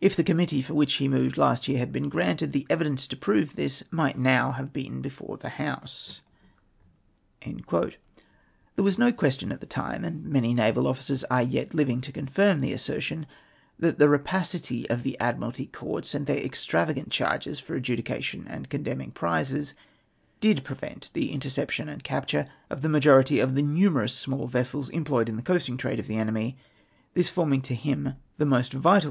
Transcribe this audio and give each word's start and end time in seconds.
If 0.00 0.16
the 0.16 0.24
Committee 0.24 0.62
for 0.62 0.72
which 0.72 0.94
he 0.94 1.06
moved 1.06 1.36
last 1.36 1.68
year 1.68 1.76
had 1.76 1.92
lieen 1.92 2.08
granted, 2.08 2.52
the 2.52 2.66
evidence 2.70 3.06
to 3.08 3.14
prove 3.14 3.56
this 3.56 3.84
might 3.90 4.16
now 4.16 4.52
have 4.52 4.72
been 4.72 5.02
before 5.02 5.36
the 5.36 5.50
House." 5.50 6.22
There 7.44 7.58
was 8.78 8.96
no 8.98 9.12
question 9.12 9.52
at 9.52 9.60
the 9.60 9.66
time, 9.66 10.02
and 10.02 10.24
many 10.24 10.54
naval 10.54 10.86
officers 10.86 11.24
are 11.24 11.42
yet 11.42 11.74
living 11.74 12.00
to 12.00 12.10
confirm 12.10 12.60
the 12.60 12.72
assertion, 12.72 13.26
that 13.78 13.98
the 13.98 14.08
rapacity 14.08 14.88
of 14.88 15.02
the 15.02 15.20
Admiralty 15.20 15.66
Courts 15.66 16.14
and 16.14 16.24
their 16.26 16.40
extravagant 16.42 17.10
charges 17.10 17.60
for 17.60 17.74
adjudication 17.74 18.46
and 18.48 18.70
condemning 18.70 19.10
prizes 19.10 19.74
did 20.40 20.64
prevent 20.64 21.10
the 21.12 21.30
interception 21.32 21.86
and 21.86 22.02
capture 22.02 22.48
of 22.70 22.80
the 22.80 22.88
majority 22.88 23.40
of 23.40 23.52
the 23.52 23.60
numerous 23.62 24.16
small 24.16 24.46
vessels 24.46 24.88
employed 24.88 25.28
in 25.28 25.36
the 25.36 25.42
coasting 25.42 25.76
trade 25.76 26.00
of 26.00 26.06
the 26.06 26.16
enemy, 26.16 26.56
this 27.12 27.28
forming 27.28 27.60
to 27.60 27.74
him 27.74 28.14
the 28.38 28.46
most 28.46 28.72
vital 28.72 28.72
186 28.72 28.72
ITS 28.72 28.78
EXTORTIOXATE 28.78 29.02
CHARGES. 29.02 29.06